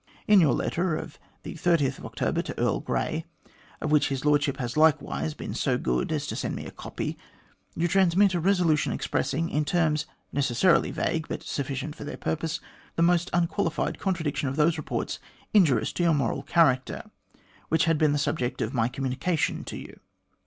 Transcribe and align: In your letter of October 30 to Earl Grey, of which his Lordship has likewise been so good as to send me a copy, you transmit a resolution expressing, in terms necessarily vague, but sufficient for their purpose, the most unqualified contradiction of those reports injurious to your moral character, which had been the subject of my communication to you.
In 0.27 0.41
your 0.41 0.53
letter 0.55 0.95
of 0.95 1.19
October 1.45 2.41
30 2.41 2.41
to 2.41 2.57
Earl 2.59 2.79
Grey, 2.79 3.23
of 3.81 3.91
which 3.91 4.07
his 4.07 4.25
Lordship 4.25 4.57
has 4.57 4.75
likewise 4.75 5.35
been 5.35 5.53
so 5.53 5.77
good 5.77 6.11
as 6.11 6.25
to 6.25 6.35
send 6.35 6.55
me 6.55 6.65
a 6.65 6.71
copy, 6.71 7.19
you 7.75 7.87
transmit 7.87 8.33
a 8.33 8.39
resolution 8.39 8.93
expressing, 8.93 9.51
in 9.51 9.63
terms 9.63 10.07
necessarily 10.33 10.89
vague, 10.89 11.27
but 11.27 11.43
sufficient 11.43 11.95
for 11.95 12.03
their 12.03 12.17
purpose, 12.17 12.59
the 12.95 13.03
most 13.03 13.29
unqualified 13.31 13.99
contradiction 13.99 14.49
of 14.49 14.55
those 14.55 14.79
reports 14.79 15.19
injurious 15.53 15.93
to 15.93 16.01
your 16.01 16.15
moral 16.15 16.41
character, 16.41 17.11
which 17.69 17.85
had 17.85 17.99
been 17.99 18.11
the 18.11 18.17
subject 18.17 18.59
of 18.59 18.73
my 18.73 18.87
communication 18.87 19.63
to 19.65 19.77
you. 19.77 19.99